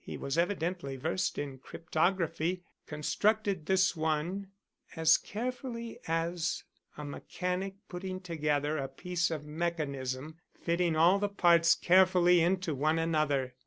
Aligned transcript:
He 0.00 0.16
was 0.16 0.38
evidently 0.38 0.96
versed 0.96 1.36
in 1.36 1.58
cryptography, 1.58 2.64
constructed 2.86 3.66
this 3.66 3.94
one 3.94 4.46
as 4.96 5.18
carefully 5.18 5.98
as 6.08 6.64
a 6.96 7.04
mechanic 7.04 7.74
putting 7.90 8.20
together 8.20 8.78
a 8.78 8.88
piece 8.88 9.30
of 9.30 9.44
mechanism, 9.44 10.38
fitting 10.58 10.96
all 10.96 11.18
the 11.18 11.28
parts 11.28 11.74
carefully 11.74 12.40
into 12.40 12.74
one 12.74 12.98
another. 12.98 13.56